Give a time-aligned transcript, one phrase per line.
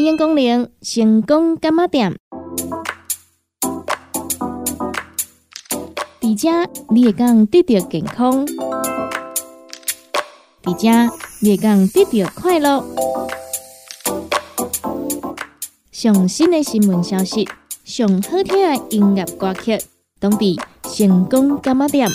[0.00, 2.16] 欢迎光临成功干妈点。
[6.18, 8.46] 迪家，你也讲得到健康；
[10.62, 11.10] 迪家，
[11.42, 12.82] 你也讲得到快乐。
[15.92, 17.46] 上新的新闻消息，
[17.84, 19.78] 上好听的音乐歌曲，
[20.18, 22.08] 当地成功干妈点。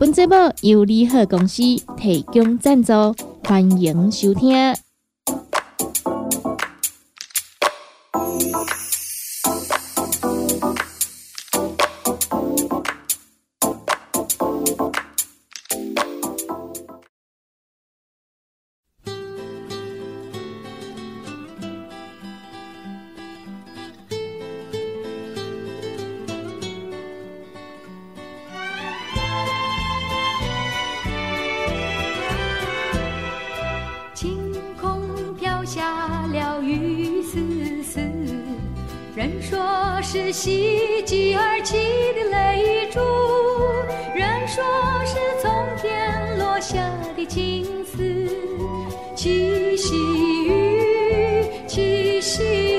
[0.00, 1.62] 本节目由联合公司
[1.98, 2.92] 提供赞助，
[3.44, 4.56] 欢迎收听。
[35.72, 38.00] 下了雨丝丝
[39.14, 41.76] 人说是喜极而泣
[42.12, 42.98] 的泪珠
[44.12, 44.64] 人说
[45.06, 45.48] 是从
[45.80, 46.76] 天落下
[47.16, 48.26] 的情丝。
[49.14, 49.94] 七夕
[50.44, 52.69] 雨七夕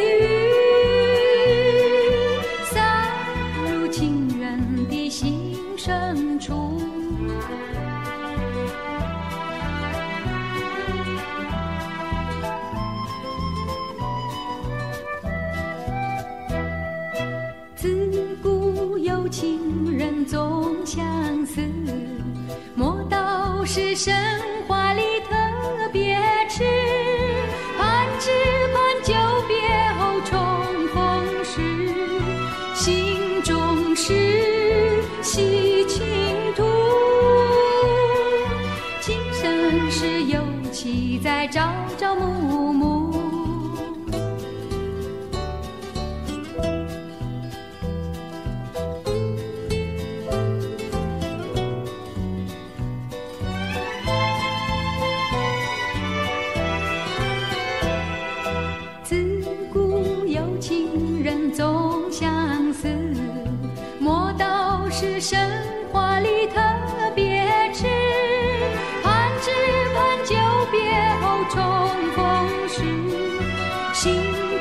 [74.01, 74.15] 心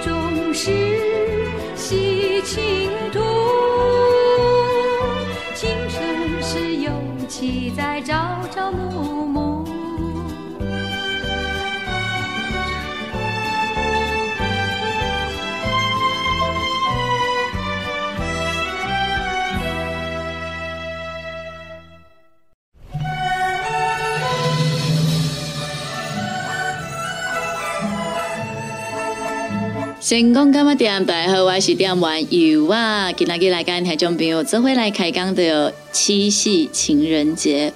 [0.04, 0.70] 中是
[1.74, 3.20] 系情途。
[5.54, 6.92] 今生是有
[7.26, 8.89] 妻在朝朝暮。
[30.10, 31.06] 成功干嘛点？
[31.06, 33.12] 大家好，我是点玩游啊！
[33.12, 37.72] 今仔日来跟听众朋友做回来开讲的七夕情人节。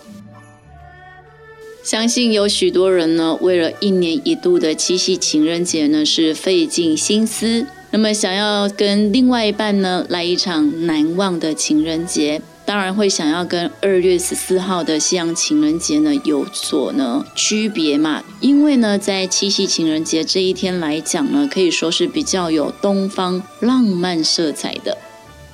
[1.85, 7.65] 相信有许多人呢，为了一年一度的七夕情人节呢，是费尽心思。
[7.93, 12.43] 那么，想要跟另外一半呢，来一场难忘的情人节。
[12.67, 24.97] 当然会想要跟二月十四号的西洋情人节呢有所呢区别嘛，因为呢在七夕情人节这一天来讲呢，可以说是比较有东方浪漫色彩的。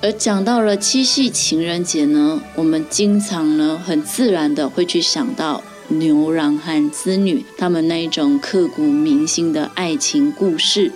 [0.03, 10.93] 而讲到了七夕情人节呢，我们经常呢很自然的会去想到牛郎和织女他们那一种刻骨铭心的爱情故事，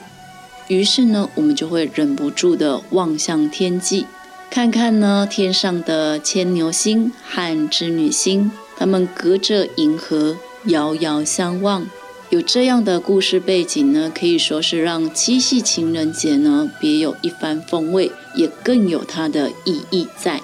[0.68, 4.06] 于是呢我们就会忍不住的望向天际。
[4.54, 10.36] 看看呢，天上的牵牛星和织女星，他们隔着银河
[10.66, 11.84] 遥遥相望。
[12.30, 20.40] 有这样的故事背景呢，可以说是让七夕情人节呢别有一番风味，也更有它的意义在。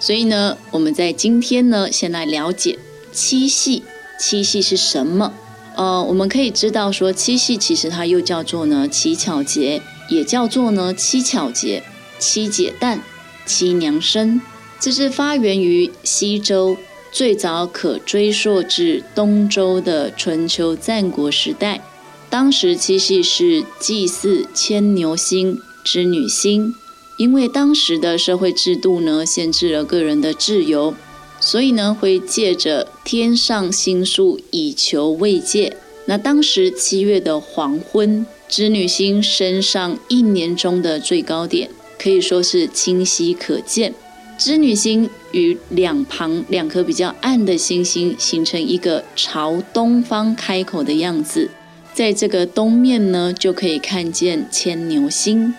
[0.00, 2.78] 所以呢，我们在今天呢，先来了解
[3.12, 3.82] 七夕。
[4.18, 5.34] 七夕是什么？
[5.76, 11.82] 呃，我们可以知道说，七夕其实它又叫做呢乞巧节，也叫做呢七巧节、
[12.18, 13.02] 七姐诞。
[13.46, 14.40] 七娘生，
[14.80, 16.76] 这是发源于西周，
[17.12, 21.82] 最早可追溯至东周的春秋战国时代。
[22.30, 26.74] 当时七夕是祭祀牵牛星、织女星，
[27.16, 30.94] 因为当时的社会制度呢，限制了个人的自由，
[31.38, 35.76] 所以呢，会借着天上星宿以求慰藉。
[36.06, 41.70] 那当时七月的黄昏，织女星升上一年中的最高点。
[42.04, 43.94] 可以说是清晰可见，
[44.36, 51.48] 织女星与两旁两颗比较暗的星星形成一个朝东方开口的样子，
[51.94, 55.54] 在这个东面呢，就可以看见牵牛星。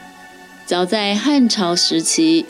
[0.67, 2.45] 早在汉朝时期，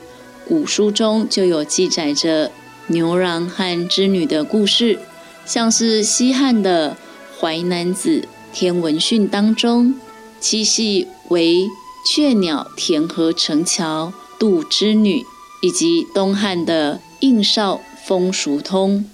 [0.46, 2.52] 古书中就有记载着
[2.88, 5.00] 牛郎和织女的故事，
[5.46, 6.98] 像是西汉的
[7.40, 8.20] 《淮南子·
[8.52, 9.96] 天文训》当中，
[10.42, 11.66] 七夕为。
[12.08, 15.26] 雀鸟填河成桥渡织女，
[15.64, 19.10] 以及东汉的应少风俗通，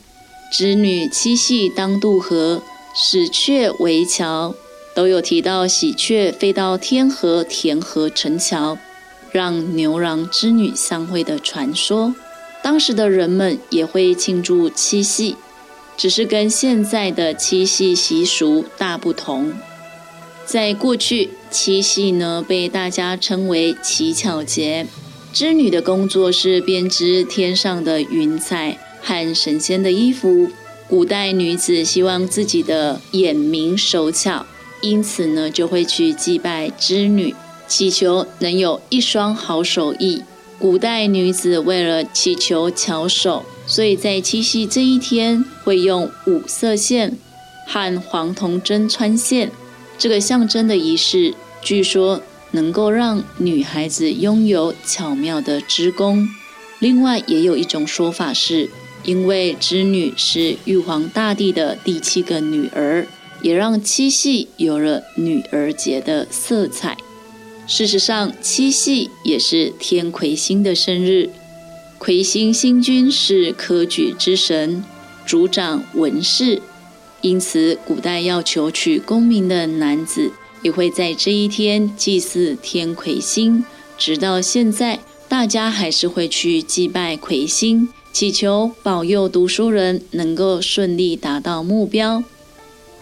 [0.51, 2.61] 织女七夕当渡河，
[2.93, 4.53] 使雀为桥，
[4.93, 8.77] 都有提到喜鹊飞到天河填河成桥，
[9.31, 12.13] 让牛郎织女相会的传说。
[12.61, 15.37] 当时的人们也会庆祝七夕，
[15.95, 19.53] 只是跟现在的七夕习俗大不同。
[20.51, 24.85] 在过去，七夕呢被大家称为乞巧节。
[25.31, 30.49] 织女的工作是编织天上的云彩和神仙的衣服。
[30.89, 34.45] 古代女子希望自己的眼明手巧，
[34.81, 37.33] 因此呢就会去祭拜织女，
[37.65, 40.21] 祈求能有一双好手艺。
[40.59, 47.17] 古代女子为了祈求巧手，所以在七夕这一天会用五色线
[47.65, 49.49] 和黄铜针穿线。
[50.01, 56.27] 这个象征的仪式，据说能够让女孩子拥有巧妙的织工。
[56.79, 58.67] 另外，也有一种说法是，
[59.03, 63.05] 因为织女是玉皇大帝的第七个女儿，
[63.43, 66.97] 也让七夕有了女儿节的色彩。
[67.67, 71.29] 事实上，七夕也是天魁星的生日。
[71.99, 74.83] 魁星星君是科举之神，
[75.27, 76.59] 主掌文事。
[77.21, 80.31] 因此，古代要求取功名的男子
[80.63, 83.63] 也会在这一天祭祀天魁星。
[83.97, 84.99] 直到现在，
[85.29, 92.23] 大家还是会去祭拜魁星，祈求保佑读书人能够顺利达到目标。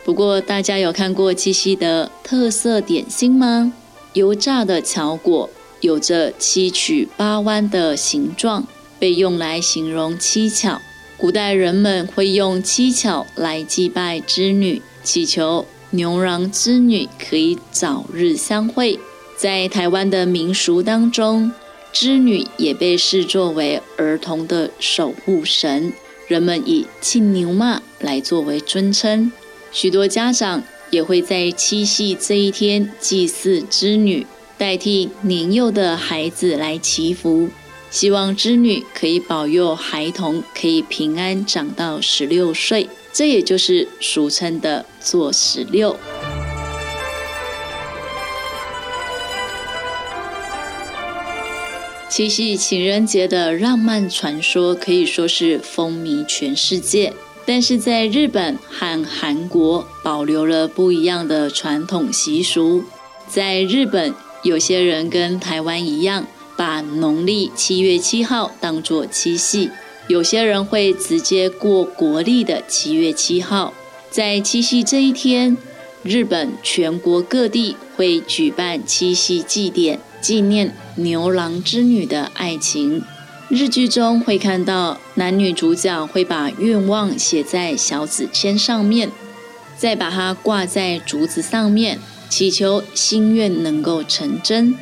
[0.03, 3.71] 不过，大家有看过七夕的特色点心吗？
[4.13, 5.49] 油炸的巧果，
[5.81, 8.67] 有着七曲八弯的形状，
[8.99, 10.81] 被用来形容七巧。
[11.19, 18.97] 古代人们会用七巧来祭拜织女，祈求牛郎织女可以早日相会。
[19.35, 21.51] 在台湾的民俗当中，
[21.91, 25.91] 织女也被视作为儿童的守护神，
[26.29, 29.29] 人们以庆牛妈来作为尊称。
[29.73, 34.25] 许多家长也会在七夕这一天祭祀织女，
[34.57, 37.49] 代替年幼的孩子来祈福，
[37.91, 45.95] 希望织女可以保佑孩童可以平安长到十六岁，这也就是俗称的做十六。
[52.07, 57.13] 七夕情人节的浪漫传说可以说是风靡全世界，
[57.45, 62.83] 但是在日本和韩国保留了不一样的传统习俗。
[63.27, 66.25] 在日本，有些人跟台湾一样，
[66.59, 69.69] 把农历七月七号当作七夕；
[70.09, 73.73] 有些人会直接过国历的七月七号。
[74.11, 75.55] 在七夕这一天，
[76.03, 80.01] 日本全国各地会举办七夕祭典。
[80.19, 83.01] 纪念牛郎织女的爱情。
[83.47, 89.09] 日剧中会看到男女主角会把愿望写在小纸签上面，
[89.77, 94.75] 再把它挂在竹子上面，祈求心愿能够成真。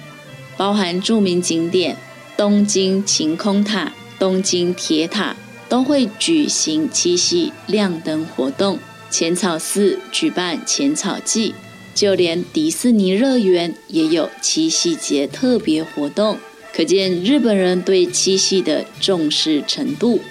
[0.58, 1.96] 包含著名景点
[2.36, 5.36] 东京晴空塔、东京铁塔
[5.70, 11.54] 都会举行七夕亮灯活动，浅草寺举办浅草祭。
[11.94, 16.38] 就连迪士尼乐园也有七夕节特别活动，
[16.72, 20.22] 可见日本人对七夕的重视程度。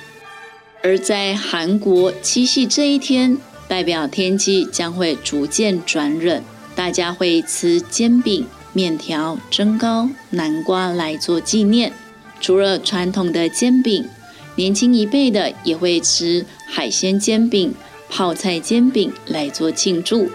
[0.81, 6.41] 而在韩国，七夕这一天代表天气将会逐渐转冷，
[6.77, 11.95] 大家会吃煎饼、面条、蒸糕、南瓜来做纪念。
[12.43, 14.07] 除了传统的煎饼，
[14.57, 17.75] 年轻一辈的也会吃海鲜煎饼、
[18.11, 20.31] 泡菜煎饼来做庆祝。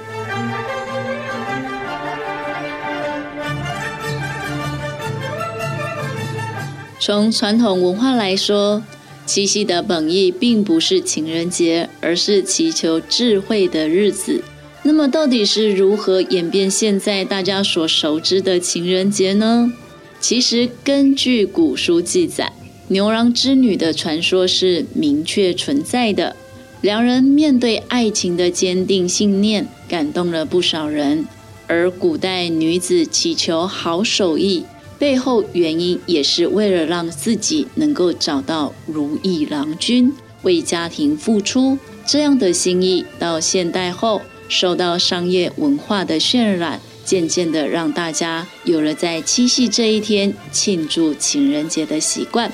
[6.99, 8.81] 从传统文化来说，
[9.27, 14.43] 七夕的本意并不是情人节，而是祈求智慧的日子。
[14.83, 19.71] 那么，到底是如何演变现在大家所熟知的情人节呢？
[20.19, 22.51] 其实，根据古书记载，
[22.87, 26.35] 牛郎织女的传说是明确存在的。
[26.81, 31.27] 两人面对爱情的坚定信念，感动了不少人。
[31.67, 34.65] 而古代女子祈求好手艺。
[34.97, 41.77] 背后原因也是为了让自己能够找到如意郎君，为家庭付出。
[42.05, 44.21] 这样的心意到现代后，
[44.51, 52.51] 受到商业文化的渲染，渐渐的让大家有了在七夕这一天庆祝情人节的习惯。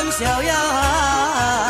[0.00, 0.10] um
[0.48, 1.67] 啊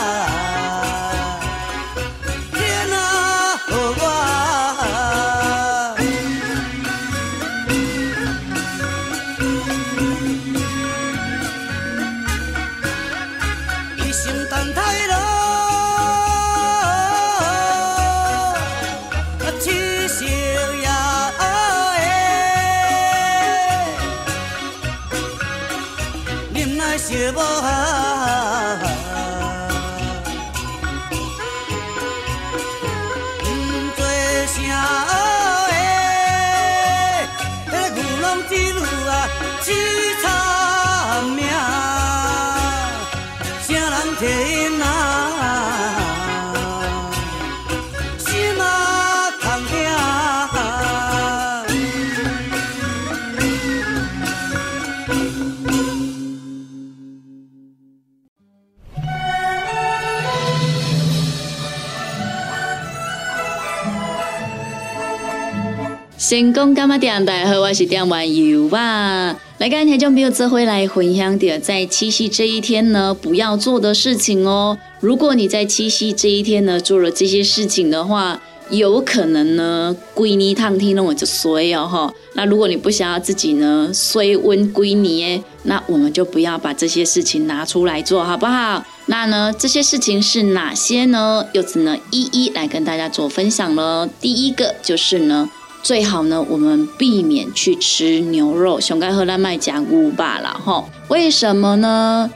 [66.28, 67.24] 成功干嘛点？
[67.24, 69.34] 大家好，我是点玩游啊。
[69.56, 74.76] 来跟听众朋友这回来分享点在七夕这一天呢，不要做的事情哦。
[75.00, 82.14] 如果你在七夕这一天呢做了这些事情的话，有可能呢归你烫听了我就衰哦哈。
[82.34, 88.84] 那如果你不想要自己呢衰温归你耶，那我们就不要把这些事情拿出来做，好不好？
[89.06, 91.46] 那呢这些事情是哪些呢？
[91.54, 94.06] 柚子呢一一来跟大家做分享了。
[94.20, 95.48] 第一个就是呢。
[95.82, 100.84] 最好呢，我们避免去吃牛肉，熊该喝烂麦加乌罢了哈。
[101.08, 102.30] 为什么呢？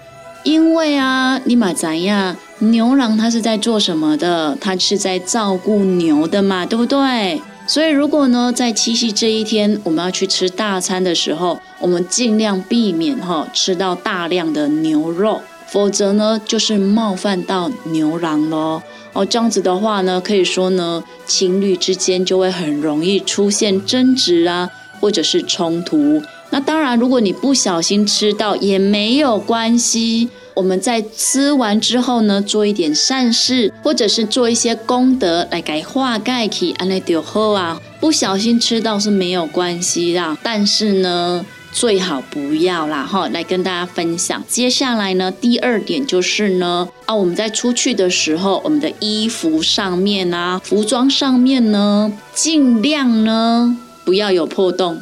[0.44, 4.56] 因为啊，你马咱呀，牛郎他是在做什么的？
[4.60, 7.40] 他是在照顾牛的嘛，对不对？
[7.66, 18.82] 所以如果呢，在七夕这一天，我们要去吃大餐的时候，我们尽量避免哈吃到大量的牛肉，否则呢，就是冒犯到牛郎喽。
[19.12, 24.70] 哦，这样子的话呢，可以说呢，情侣之间就会很容易出现争执啊，
[25.00, 26.22] 或者是冲突。
[26.50, 37.80] 那当然，如果你不小心吃到也没有关系，我们在吃完之后呢，做一点善事，或者是做一些功德来改化盖体，安内丢喝啊。
[38.00, 41.44] 不小心吃到是没有关系啦，但是呢。
[41.72, 44.44] 最好不要啦，哈，来跟大家分享。
[44.46, 55.00] 接下来呢，第二点就是呢，啊，我们在出去的时候，我们的衣服上面啊，服装上面呢，尽量呢不要有破洞，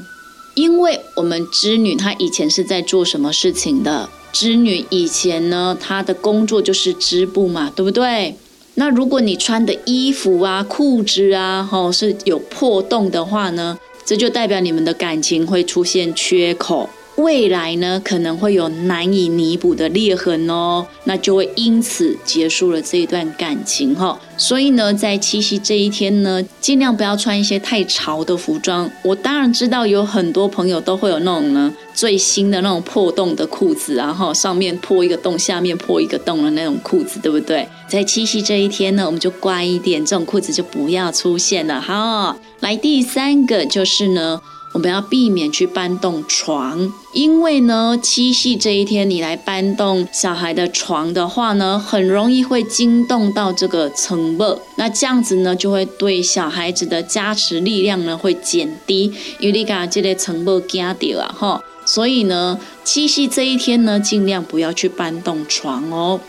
[0.54, 4.08] 因为我们织女她以前是在做什么事情的？
[4.32, 8.36] 织女以前呢，她的工作就是织布嘛，对不对？
[8.76, 13.76] 那如果你穿的衣服啊、裤子啊，哈，是有破洞的话呢？
[14.10, 16.90] 这就代表你们的感情会出现缺口，
[17.22, 24.18] 未来呢可能会有难以弥补的裂痕哦，那就会因此结束了这一段感情哈。
[24.36, 28.90] 所以呢，在七夕这一天呢，尽量不要穿一些太潮的服装。
[29.02, 37.68] 我当然知道有很多朋友都会有那种呢最新的那种破洞的裤子，然后上面破一个洞，下面破一个洞的那种裤子，对不对？
[37.86, 42.36] 在七夕这一天呢，我们就乖一点，这种裤子就不要出现了哈。
[42.60, 44.40] 来，第三个就是呢。
[44.72, 66.20] 我们要避免去搬动床，因为呢，七夕这一天你来搬动小孩的床的话呢，很容易会惊动到这个层木，那这样子呢，就会对小孩子的加持力量呢会减低，因为你讲这个层木惊掉啊哈，所以呢，七夕这一天呢，尽量不要去搬动床哦。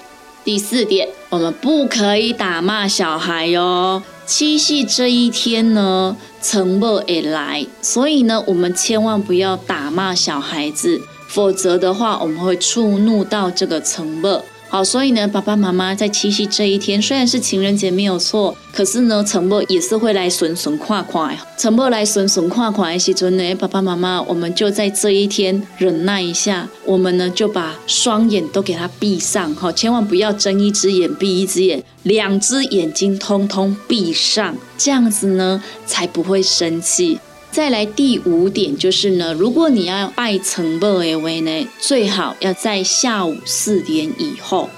[0.43, 4.01] 第四点，我们不可以打骂小孩哟。
[4.25, 14.43] 七夕这一天呢，成末而来，所以呢，我们千万不要打骂小孩子，否则的话，我们会触怒到这个成末。
[14.71, 21.45] 好，所以呢，爸爸妈妈在七夕这一天，虽然是情人节没有错，可是呢，沉默也是会来损损夸夸呀。
[21.57, 37.19] 沉默来损损夸夸的时阵呢，爸爸妈妈，我们就在这一天忍耐一下，我们呢就把双眼都给他闭上，哈，千万不要睁一只眼闭一只眼，两只眼睛通通闭上，这样子呢才不会生气。
[37.51, 44.69] 再来第五点就是呢，如果你要拜成末的话呢，最好要在下午四点以后。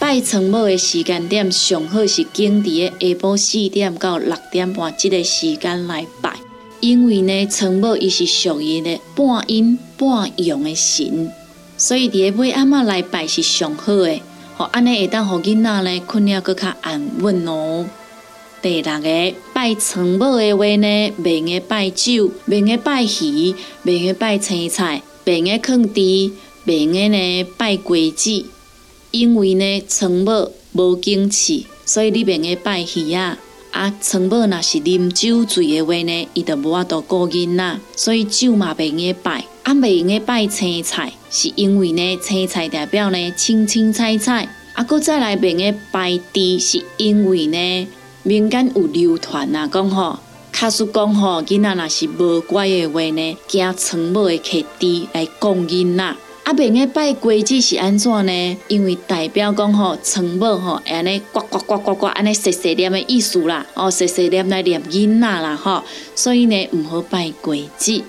[0.00, 6.34] 拜成末的时间点上好是经伫下晡四点到六点半这个时间来拜，
[6.80, 11.30] 因为呢成末伊是属于呢半阴半阳的神，
[11.76, 14.20] 所以伫下尾暗仔来拜是上好的，
[14.56, 17.86] 好安尼会当互囡仔呢困了搁较安稳哦。
[18.62, 26.32] 第六个拜成末的话呢，袂用拜酒，袂用拜鱼，袂用拜青菜，袂用放猪，
[26.66, 28.44] 袂用呢拜龟子，
[29.12, 33.38] 因为呢成末无精气，所以你袂用拜鱼啊。
[33.70, 39.46] 啊，成末若是啉酒醉的话呢，伊就无法度顾囡仔，所以酒嘛袂用拜。
[39.62, 44.48] 啊，袂用拜青菜，是因为呢青菜代表呢青青菜菜。
[44.74, 47.86] 啊，搁再来袂用拜猪，是因为呢。
[48.22, 50.18] 民间有流传啊，讲吼，
[50.52, 56.04] 卡叔讲吼，囡仔若是无乖的话呢，惊床尾的客猪来供囡仔。
[56.04, 58.56] 啊，啊，免个拜规矩是安怎呢？
[58.68, 65.82] 因为代表讲吼，床某吼，安尼呱呱呱呱呱，安尼细细念的意思啦，哦，细细念来念囡仔啦，吼，
[66.14, 68.04] 所以呢，毋好拜规矩。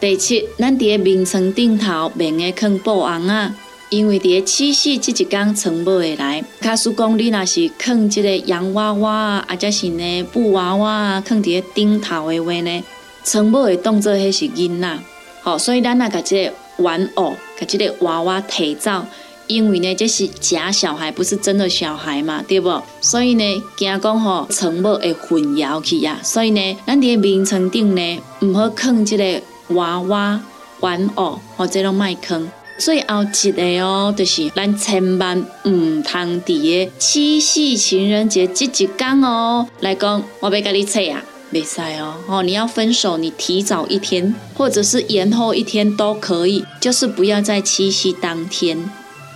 [0.00, 3.52] 第七，咱伫个眠床顶头免个放布红啊，
[3.90, 6.44] 因为伫个七夕即一天床某会来。
[6.60, 12.84] 假使讲你若是放即个洋娃娃啊，或者是呢布娃娃啊，放伫个顶头的话呢，
[13.24, 14.98] 床某会当做迄是囡仔，
[15.42, 16.52] 好，所以咱那个即个。
[16.78, 19.04] 玩偶，甲即个娃娃提走，
[19.48, 22.80] 因为呢这是假小孩，不是真的小孩嘛，对不？
[23.00, 26.20] 所以呢，惊讲吼，床某会混淆去呀。
[26.22, 29.42] 所以呢，咱伫眠床顶呢，毋好放即个
[29.74, 30.40] 娃娃
[30.78, 32.48] 玩偶，或者拢卖放。
[32.78, 41.22] 最后一个哦，就是咱千万毋通伫个七夕情人节即一天哦，来讲我要甲你切啊。
[41.50, 48.78] 没赛哦，哦，你要分手，你提早一天，或者是延后一天都可以，就是不要在七夕当天。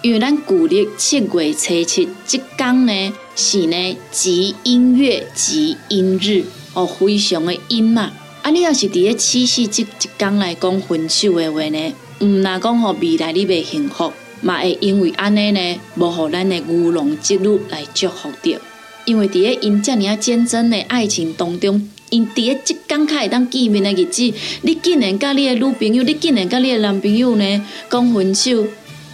[0.02, 8.12] 因为咱古历七月初七这天呢，是呢吉音乐吉音日哦，非常的阴嘛。
[8.42, 9.86] 啊，你要是伫咧七夕这一
[10.18, 18.60] 天来讲分手的话呢，毋那讲吼未来你袂幸福，嘛会因为安尼呢，无互咱的乌龙之女来祝福着。
[19.04, 21.88] 因为伫咧因遮尔啊坚贞的爱情当中。
[22.10, 28.64] 因伫咧即刚开始当见面的日子，你竟然甲你的女朋友，你竟然甲你的男朋友呢讲分手，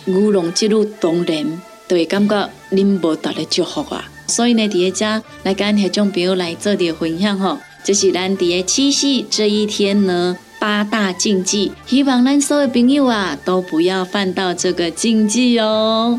[0.08, 4.04] 乌龙之路当然就会感觉恁无达咧祝福啊。
[4.26, 16.18] 所以呢，伫咧遮来跟迄种朋友来做点分享吼，就是咱伫咧七夕这一天呢八大禁忌，希望咱所有朋友啊都不要犯到这个禁忌哦。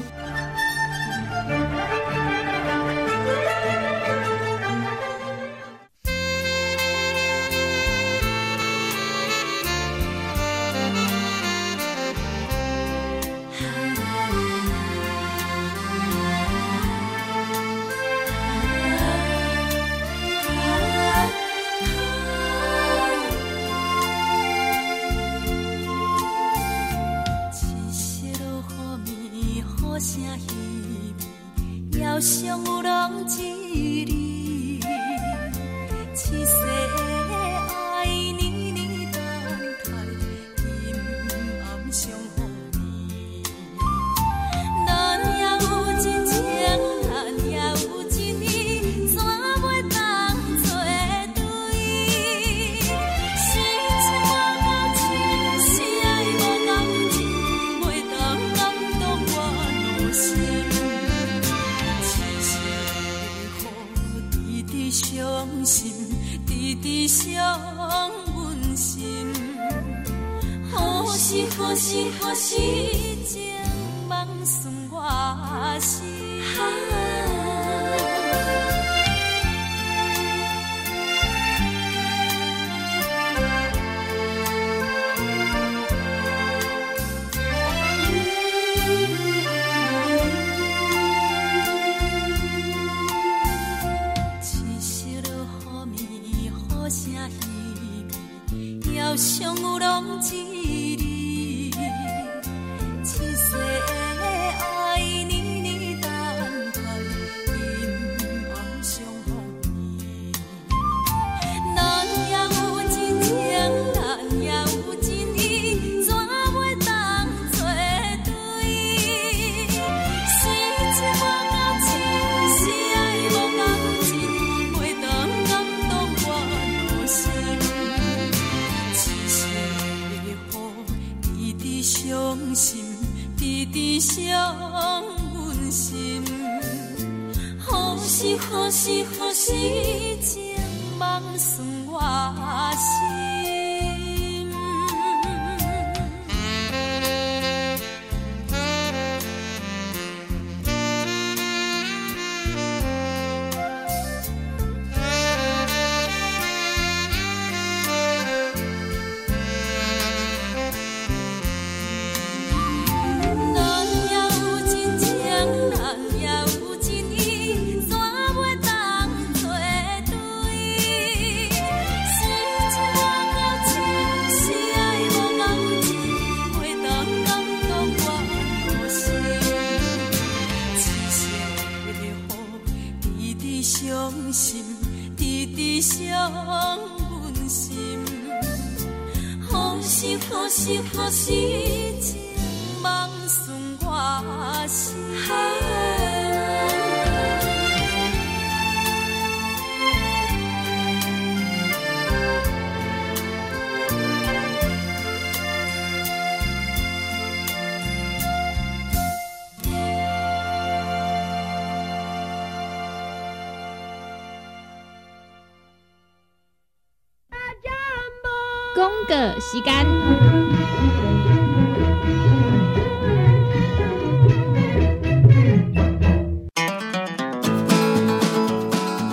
[219.09, 219.73] 个时间，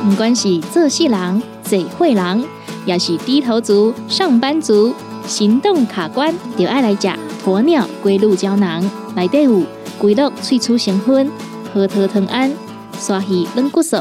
[0.04, 2.44] 不管是做事人、嘴会人，
[2.84, 4.94] 也是低头族、上班族，
[5.26, 7.08] 行动卡关，就爱来吃
[7.42, 8.82] 鸵鸟龟鹿胶囊。
[9.14, 9.62] 内底有
[9.98, 11.30] 龟鹿萃取成分，
[11.72, 12.52] 核桃藤胺、
[12.98, 13.96] 刷鱼软骨素，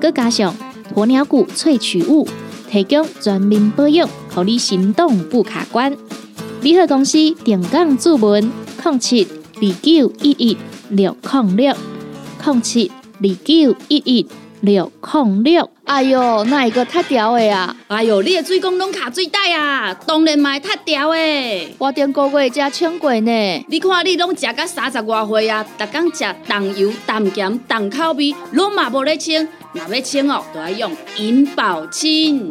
[0.00, 0.54] 佮加上
[0.94, 2.26] 鸵鸟骨萃取物。
[2.66, 5.96] 提供全面保养，让你行动不卡关。
[6.62, 8.50] 联合公司定岗注文：
[8.82, 10.56] 零七二九一一
[10.88, 11.74] 六零六
[12.44, 14.26] 零七二九一一
[14.60, 15.70] 六零六。
[15.84, 17.76] 哎哟，那一个塌掉的啊？
[17.88, 21.74] 哎哟，你的水工拢卡水袋啊，当然嘛塌掉的。
[21.76, 23.64] 我顶个月才称过呢。
[23.68, 29.46] 你看你拢食到三十外岁啊，逐工食重油、重咸、重口味，拢嘛无咧清。
[29.74, 32.50] 若要清哦，都要用银保清。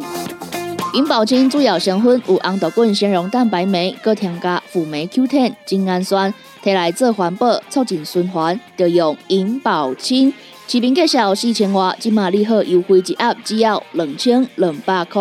[0.94, 10.32] 银保清主要成分有红豆根、纤溶蛋白酶，搁添加辅酶 Q10、精氨酸，摕来做环保、促进循环，就用银保清。
[10.68, 15.20] 市面介绍四千瓦，今马利好优惠一盒只要两千两百块。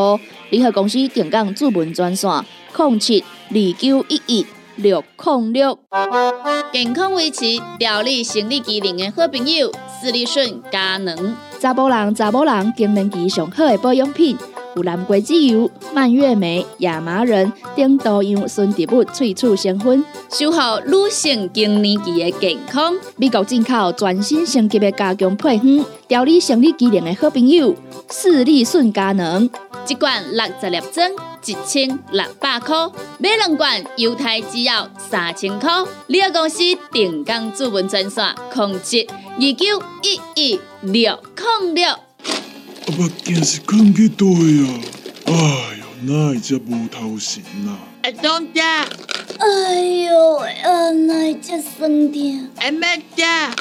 [0.52, 2.30] 联合公司定岗主文专线：
[2.78, 5.80] 零七二九一一六零六。
[6.72, 7.46] 健康维持、
[7.80, 11.36] 调理生理机能的好朋友——斯利顺佳能。
[11.60, 14.38] 查甫人、查某人更年期上好的保养品，
[14.76, 22.94] 有蓝桂枝油、蔓越莓、亚麻仁等多样纯植物萃取成分，守护女性更年期的健康。
[23.18, 27.76] 美国进口全新升级的加强配方，调理生理机能的好朋友——
[28.10, 29.50] 视力顺佳能。
[29.88, 31.12] 一罐六十粒装，
[31.46, 35.70] 一千六百块；买两罐，犹太只要三千块。
[36.08, 36.60] 你个公司
[36.92, 39.06] 定岗主文专线：控制
[39.36, 41.20] 二九一一六
[41.62, 41.88] 零六。
[42.86, 44.82] 阿目镜是放去倒啊？
[45.26, 45.34] 哎
[45.80, 47.80] 哟，哪会遮无头神啊？
[48.02, 48.86] 阿东家，
[49.39, 52.48] 哎呦，啊，哪只酸痛？
[52.58, 53.56] 阿妹家，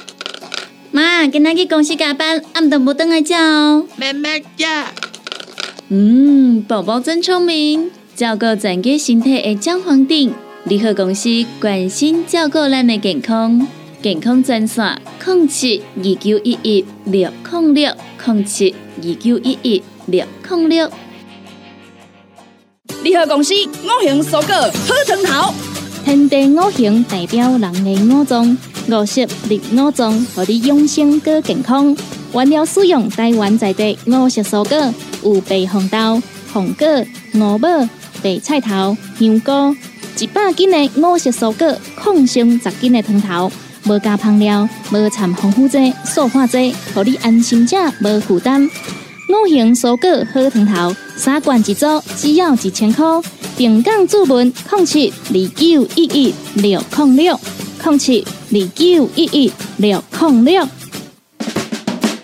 [0.91, 3.87] 妈，今仔去公司加班，暗顿无等来食哦。
[3.95, 4.93] 妹妹家，
[5.89, 10.33] 嗯，宝宝真聪明，照顾全家身体的姜黄锭。
[10.65, 11.29] 联合公司
[11.61, 13.67] 关心照顾咱的健康，
[14.03, 17.93] 健康专线：零七二九一一六零六
[18.27, 20.91] 零七二九一一六零六。
[23.03, 25.53] 联合公司五行蔬果好成头，
[26.05, 28.57] 天地五行代表人的五脏，
[28.89, 31.97] 五色绿五脏，互你养生更健康。
[32.33, 36.87] 原料使用台湾在地五色蔬果，有白红豆、红果、
[37.35, 37.69] 五宝、
[38.23, 39.77] 白菜头、香菇，
[40.21, 43.51] 一百斤的五色蔬果，抗性十斤的汤头，
[43.87, 48.71] 无加香料，无掺防腐剂、塑化剂，互你安心吃，无负担。
[49.33, 53.03] 五行蔬果好汤头，三罐一组，只要一千块。
[53.57, 57.41] 定岗注文：零七二九一一六零六
[57.83, 60.69] 零七二九一一六零六。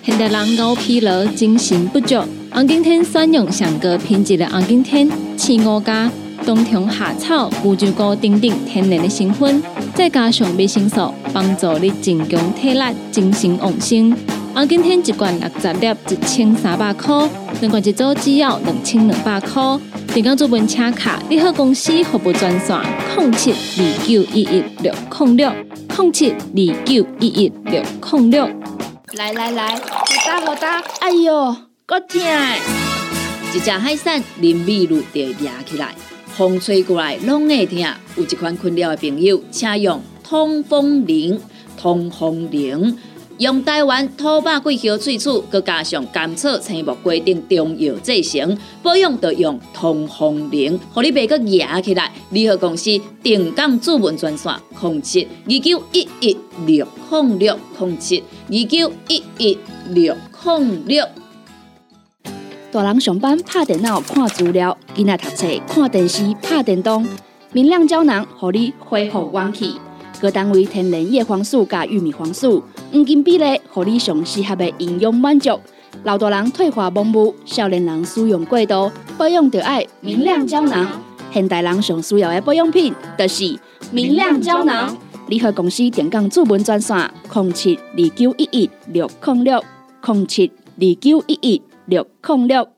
[0.05, 6.11] 现代人熬疲劳、精神不足，红景天选用上高品质的红景天青五加
[6.45, 9.63] 冬虫夏草、乌鸡菇等等天然的成分，
[9.95, 14.15] 再加上维生素，帮助你增强体力、精神旺盛。
[14.59, 17.29] 红景天一罐六十粒，一千三百块；
[17.61, 19.63] 两罐一组，只要两千两百块。
[20.13, 22.77] 定岗做文车卡，你好公司服务专线：
[23.17, 25.53] 零七二九一一六零六
[25.97, 28.51] 零七二九一一六零六。
[29.13, 32.21] 来来来，好打好打，哎哟，够痛！
[33.55, 35.95] 一只海扇淋米露就压起来，
[36.37, 37.79] 风吹过来拢会痛。
[38.17, 41.41] 有一款困扰的朋友，请用通风铃。
[41.81, 42.99] 通风铃
[43.39, 52.11] 用台湾土白桂花萃取，佮加上甘草、青木规定中药制成，保养要用通风灵，互你袂佮压起来。
[52.31, 59.57] 联合公司定岗主文专线：零七二九一一六零六零七二九一一
[59.91, 61.07] 六零六。
[62.73, 67.07] 大人上班拍电脑看资料，囡仔读册看电视拍电动，
[67.53, 69.77] 明亮胶囊互你恢复元气。
[70.21, 75.61] 各单位天然叶黄素加玉米黄素，黄金比例，互你上适合的营养满足。
[76.05, 80.87] 老大人退化盲目，少年人使用过度，保养就要明亮胶囊。
[81.31, 83.59] 现代人上需要的保养品，就是
[83.93, 84.97] 明亮胶囊。
[85.27, 86.97] 联合公司电讲主文专线：
[87.31, 89.63] 零七二九一一六零六
[90.07, 92.69] 零七二九一一六零六。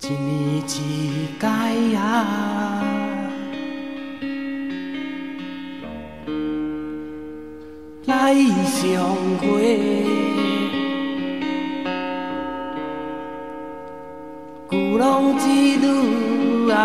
[0.00, 0.93] 一年一
[8.24, 8.32] 爱
[8.64, 9.04] 相
[9.36, 9.44] 会，
[14.66, 15.44] 古龙之
[15.84, 16.80] 路啊，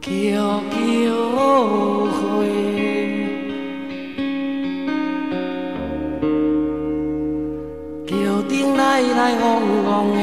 [0.00, 0.08] 叫
[0.70, 0.78] 叫
[2.12, 2.22] 回。
[8.06, 8.12] 桥
[8.48, 9.44] 顶来来往
[9.84, 10.20] 往的，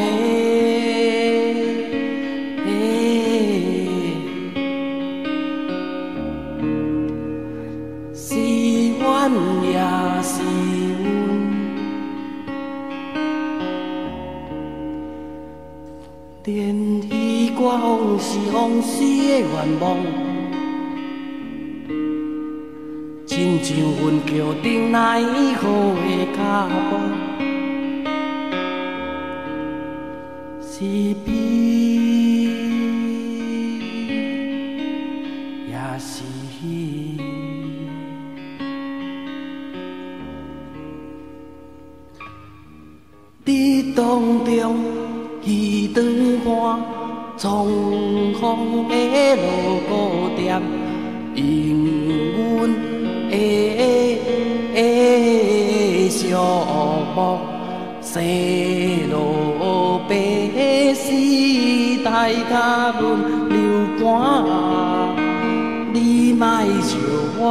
[17.79, 19.97] 彼歌往是往事的愿望。
[23.25, 25.21] 亲像云桥顶来
[25.55, 26.37] 好的脚
[26.89, 26.91] 步。
[30.61, 30.83] 是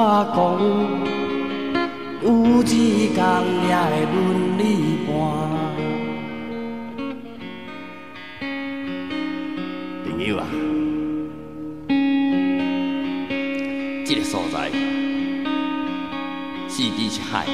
[0.00, 0.38] 我讲。
[2.22, 2.26] 有
[2.62, 2.64] 一
[3.08, 3.18] 天
[3.66, 4.16] 也会轮
[4.56, 4.62] 你
[5.06, 5.10] 伴。
[10.04, 10.40] 朋友啊，
[14.06, 14.70] 这个所在，
[16.68, 17.46] 四地是海，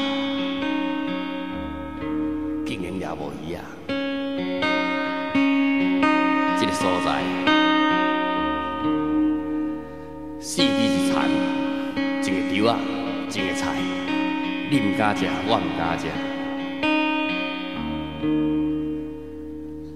[15.16, 16.06] 食，我毋敢食。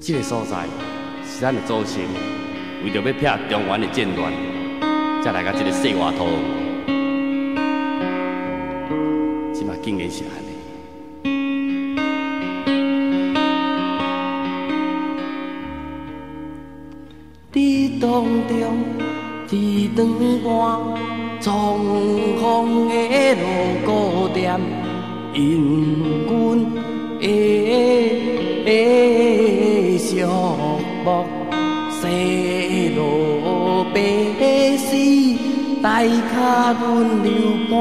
[0.00, 0.64] 这个所在
[1.24, 2.04] 是咱的祖先
[2.84, 4.32] 为着要撇中原的战乱，
[5.22, 6.26] 才来到这个细瓦土。
[9.52, 10.48] 即嘛竟然是安尼。
[17.52, 18.84] 伫当中，
[19.50, 20.06] 一长
[20.44, 20.46] 半，
[21.40, 21.48] 从
[22.40, 22.94] 风的
[23.34, 23.40] 路
[23.84, 24.60] 孤点，
[25.34, 25.38] 因
[26.26, 26.30] 阮
[27.20, 27.24] 的
[29.98, 30.24] 寂
[31.04, 31.06] 寞，
[31.90, 32.00] 西
[32.96, 32.98] 路
[33.94, 33.96] 白
[34.76, 34.86] 丝
[35.82, 36.12] 带脚
[36.80, 36.82] 阮
[37.22, 37.28] 流
[37.70, 37.76] 汗，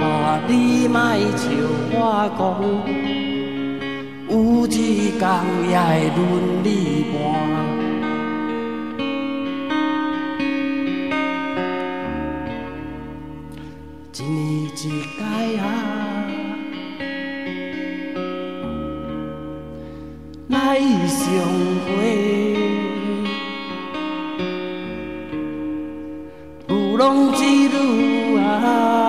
[0.00, 0.04] 啊，
[0.48, 0.52] 你
[0.88, 0.96] 莫
[1.36, 1.42] 笑
[1.92, 1.96] 我
[2.38, 2.40] 讲，
[4.30, 4.32] 有
[4.66, 4.68] 一
[5.18, 5.22] 天
[5.68, 6.18] 也会轮
[6.62, 6.66] 你
[7.12, 7.14] 伴。
[14.16, 14.32] 一年
[14.64, 14.80] 一届
[15.58, 15.62] 啊，
[20.66, 21.28] 来相
[21.84, 22.56] 会，
[26.66, 29.03] 古龙之路啊，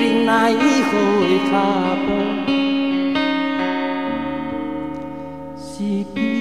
[0.00, 1.54] 桥顶来好的脚
[2.06, 2.08] 步。
[5.58, 6.39] 是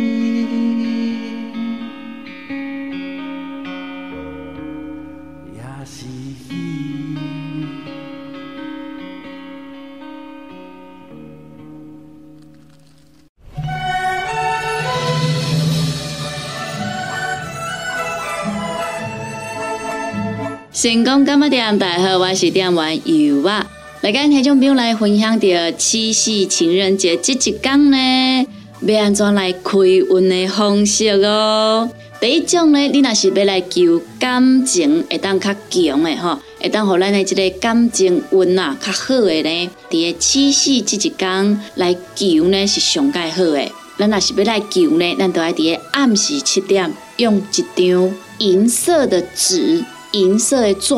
[20.82, 23.70] 成功干么店，大家好，我是店员尤啊。
[24.00, 28.48] 来跟听众朋友来分享到七夕情人节这一天呢，
[28.84, 31.90] 要安怎来开运的方式哦？
[32.22, 43.70] 第一种呢，你若是要来求感情会当较强的吼，会当互咱的即个感情运啊较好的呢，伫个七夕即一天来求呢是上介好的。
[43.98, 50.95] 咱若是要来求呢，咱都要伫个暗时七点，用一张银色的纸、银色的纸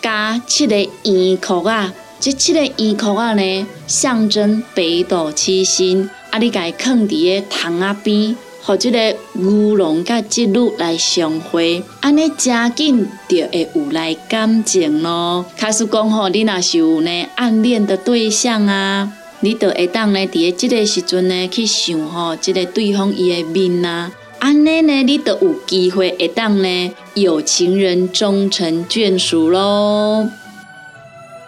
[0.00, 8.36] 加七个圆壳啊，这七个圆壳啊呢，象征北斗七星，啊，你家放伫个窗仔边。
[8.66, 15.44] 互即个牛郎甲织女来相会，安尼真紧就会有来感情咯。
[15.54, 24.10] 开始讲吼，你若是有呢暗恋的对象啊，你就会当呢伫个即个时阵呢去想吼，即个对方伊的面啊，
[24.44, 30.28] 安尼呢你就有机会会当呢有情人终成眷属咯。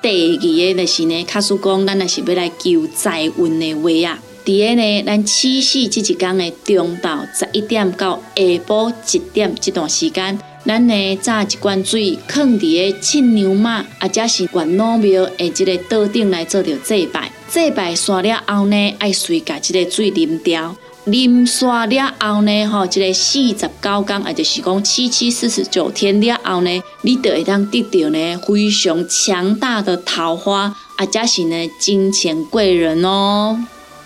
[0.00, 4.18] 第二个就是呢，卡斯讲，咱若是要来求财运的话啊。
[4.46, 17.30] 伫个呢，咱七夕即一天的中昼十一点到下晡一点这段时间，咱呢榨一罐水，放伫个七娘妈，啊，则是元老庙的即个桌顶来做着祭拜。
[17.46, 20.74] 祭拜完了后呢，爱随甲即个水啉掉。
[21.06, 33.56] 啉煞了后呢，吼，即个四十九天，也就是讲七七四十九天了后呢，你就会当得到呢非常强大的桃花，啊，则是呢金钱贵人哦。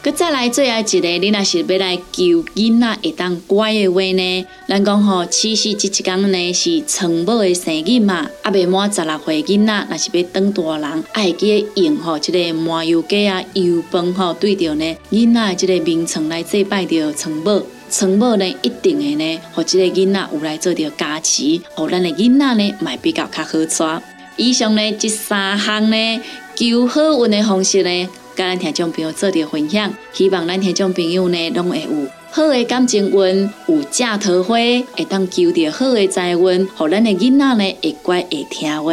[0.02, 2.22] 佮再来最后一个，你若是要来求
[2.54, 4.46] 囡仔会当乖的话呢？
[4.66, 24.02] 咱讲吼，七夕即一天呢是床母的生日嘛，啊未满十六岁囡仔，若是要当大人，爱记用吼即个麻油鸡啊油饭吼对着呢囡仔即个名称来祭拜着床母，床母呢一定会呢，互即个囡仔有来做着加持，互咱的囡仔呢买比较较好带。
[24.36, 26.20] 以上呢这三项呢
[26.56, 28.08] 求好运的方式呢。
[28.36, 38.92] 甲咱听众朋友做点分享，希望咱听众朋友呢，拢会有好的感情运，有正桃花，会当求到好的财运，互咱的囡仔呢会乖会听话。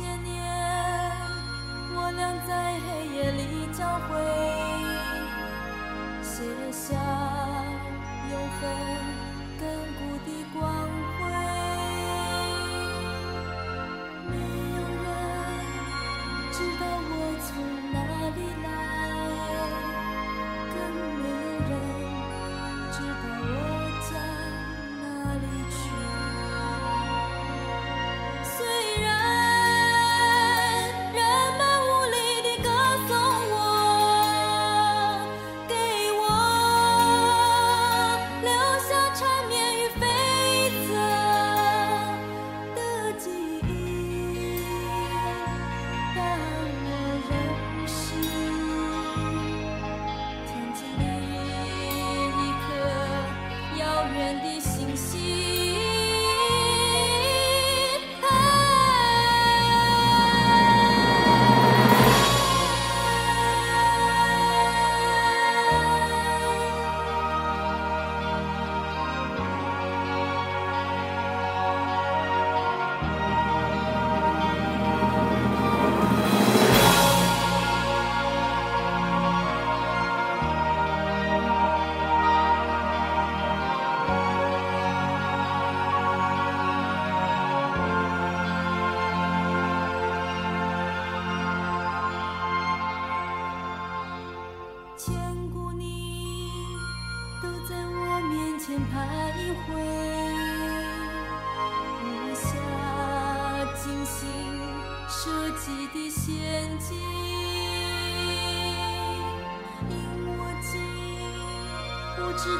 [0.00, 0.39] 谢你。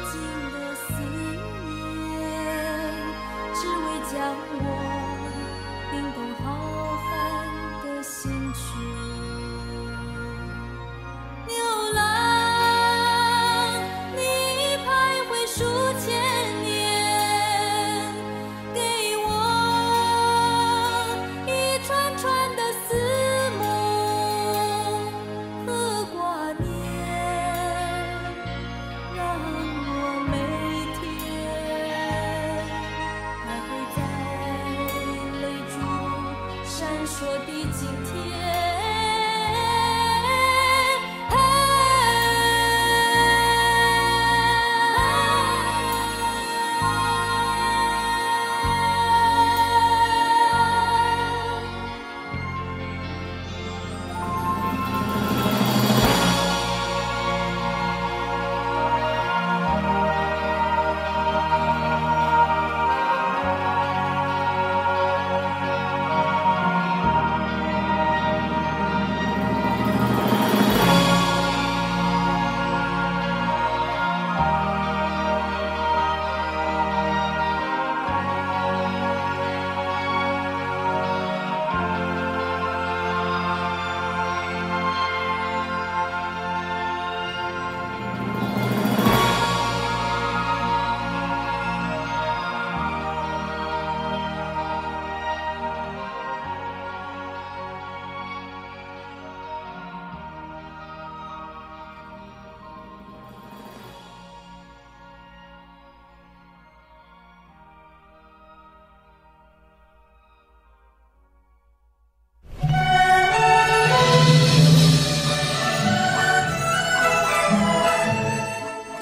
[0.09, 0.13] 尽
[0.53, 0.81] 的思
[2.09, 2.19] 念，
[3.53, 4.13] 只为将
[4.63, 4.70] 我。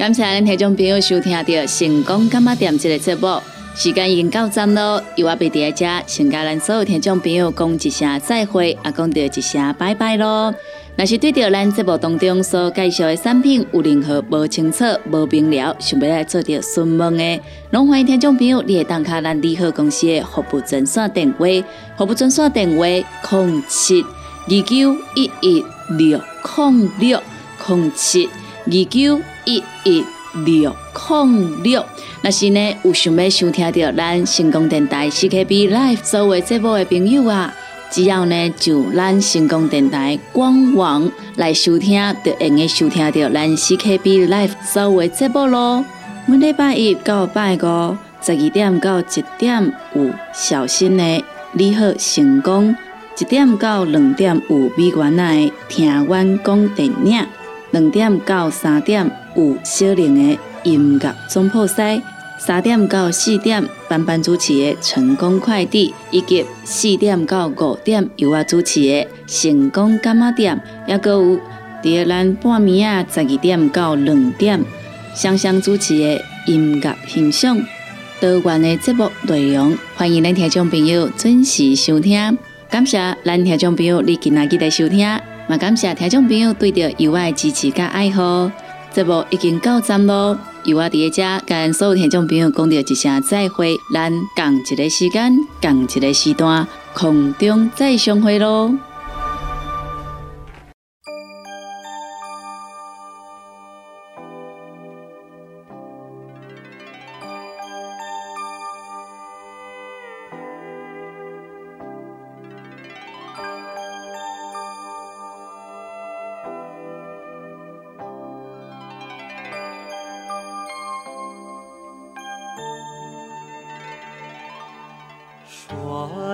[0.09, 1.43] 感谢咱听众朋友收听到
[1.79, 3.39] 《成功干嘛店》这个节目，
[3.75, 10.51] 时间已经到站咯，由我贝伫遮，先甲咱所有听众朋友讲一声再会，也讲到一声拜拜咯。
[10.95, 17.39] 若是对着咱节目当中所介绍的产品有任何无清楚、无明了，想要来做着询问的，
[17.69, 21.45] 拢欢迎听众朋友你会打卡咱利好公司的服务专线电话，
[21.95, 25.63] 服务专线电话：零七二九一一
[25.99, 26.19] 六
[26.57, 27.21] 零六
[27.67, 28.27] 零七
[28.71, 30.05] 二九一一
[30.45, 30.75] 六
[31.09, 31.83] 零六。
[32.21, 37.53] 若是呢有想要收听到咱成功电台 CKB Live 所有节目的朋友啊！
[37.89, 45.83] 只要呢，就咱成功电台官网来收听，就会用收听到咱 CKB Live 所有节目咯。
[46.27, 52.75] 每礼拜一到拜五十二点到一点有小新的你好成功，
[53.17, 57.25] 一点到两点有美元的听阮讲电影，
[57.71, 62.01] 两点到三点有小玲的音乐总铺塞。
[62.37, 70.57] 三点到四点，班班主持的成功快递，以及四点到五点由我主持的成功干妈店，
[70.87, 71.37] 也阁有
[71.81, 74.63] 第二咱半暝啊十二点到两点，
[75.13, 77.61] 双双主持的音乐欣赏
[78.21, 82.37] 多元的节目内容，欢迎咱听众朋友准时收听。
[82.69, 85.05] 感谢咱听众朋友你今仔日的收听，
[85.49, 88.51] 也感谢听众朋友对着由我的支持甲爱好。
[88.93, 90.37] 节目已经到站咯。
[90.63, 98.71] 由我伫遮跟所有听众朋友讲着一声再会，咱共一个时间，共一个时段，空中再相会咯。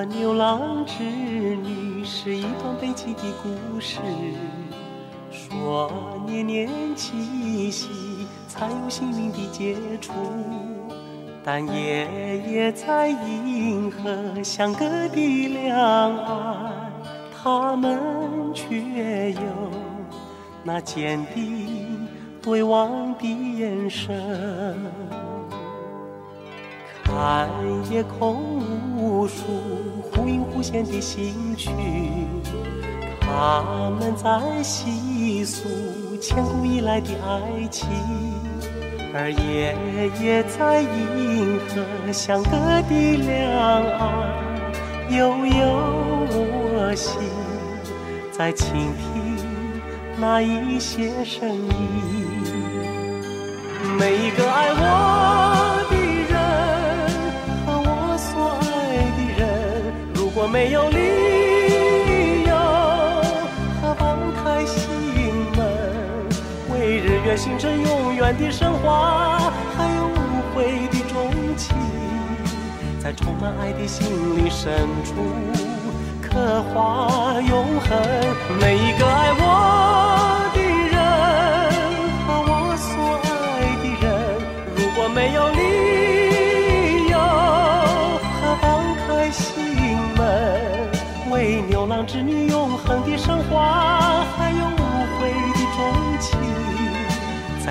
[0.10, 4.00] 牛郎织女是一段悲凄的故事
[5.32, 5.92] 说
[6.28, 7.88] 年年七夕
[8.48, 10.14] 才有幸运的接触，
[11.44, 12.08] 但夜
[12.48, 15.78] 夜在银河相隔的两
[16.18, 16.92] 岸，
[17.34, 18.00] 他们
[18.54, 19.42] 却有
[20.64, 22.08] 那坚定
[22.42, 24.16] 对望的眼神。
[27.16, 27.50] 看
[27.90, 28.60] 夜空
[28.98, 29.36] 无数
[30.12, 31.74] 忽隐忽现的星群。
[33.22, 33.64] 他
[33.98, 35.64] 们在细诉
[36.18, 37.88] 千古以来的爱情，
[39.14, 39.74] 而夜
[40.22, 44.28] 夜在银河相隔的两岸，
[45.10, 45.56] 悠悠
[46.28, 47.18] 我心
[48.30, 49.38] 在倾听
[50.20, 51.72] 那一些声音。
[53.98, 55.45] 每一个爱我
[60.56, 62.56] 没有理由，
[63.82, 64.88] 何放开心
[65.54, 65.60] 门？
[66.72, 71.76] 为日月星辰永远的升华，还有无悔的钟情，
[73.02, 75.12] 在充满爱的心灵深处
[76.22, 77.92] 刻画永恒。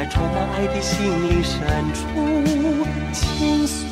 [0.04, 1.00] 在充满爱的心
[1.30, 1.58] 灵深
[1.94, 2.04] 处，
[3.10, 3.83] 倾诉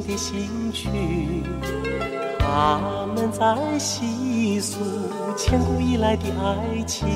[0.00, 1.42] 的星群，
[2.38, 4.78] 他们在细诉
[5.36, 7.08] 千古以来的爱情，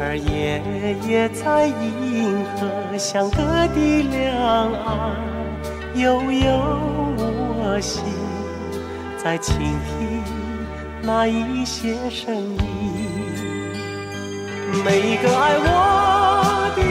[0.00, 0.62] 而夜
[1.08, 5.16] 夜在银河相隔的两岸，
[5.94, 6.46] 悠悠
[7.16, 8.02] 我心
[9.22, 10.22] 在倾听
[11.02, 12.58] 那一些声音。
[14.84, 16.82] 每一个爱我的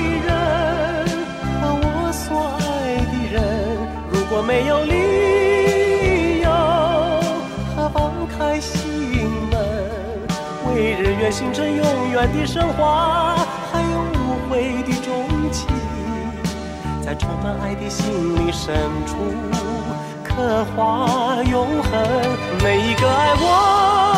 [4.35, 6.49] 我没有理由
[7.75, 9.55] 他放开心门，
[10.67, 13.35] 为日月星辰永远的升华，
[13.71, 15.67] 还有无悔的钟情，
[17.05, 18.73] 在充满爱的心灵深
[19.05, 19.13] 处
[20.23, 21.91] 刻画永恒。
[22.63, 24.12] 每一个爱我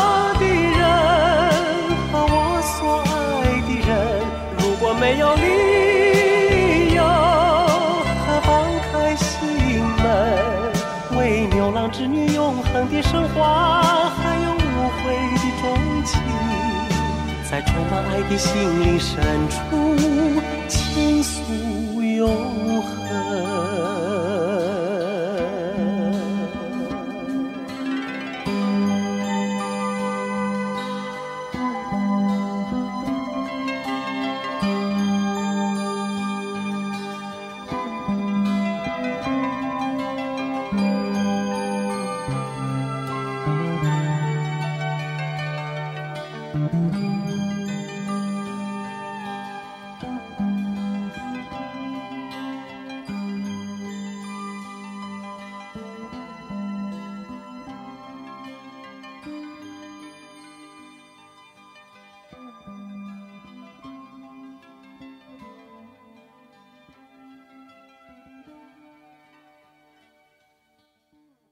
[12.84, 15.02] 的升华，还有无悔
[15.36, 15.64] 的钟
[16.04, 16.10] 情。
[17.48, 19.14] 在充满爱的心灵深
[19.48, 19.56] 处
[20.68, 22.95] 倾诉永恒。